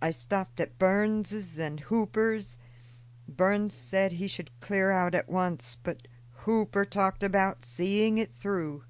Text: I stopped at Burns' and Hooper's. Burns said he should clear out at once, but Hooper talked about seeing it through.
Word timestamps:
I 0.00 0.10
stopped 0.10 0.58
at 0.58 0.76
Burns' 0.76 1.56
and 1.56 1.78
Hooper's. 1.78 2.58
Burns 3.28 3.74
said 3.74 4.10
he 4.14 4.26
should 4.26 4.50
clear 4.58 4.90
out 4.90 5.14
at 5.14 5.28
once, 5.28 5.76
but 5.84 6.08
Hooper 6.38 6.84
talked 6.84 7.22
about 7.22 7.64
seeing 7.64 8.18
it 8.18 8.34
through. 8.34 8.82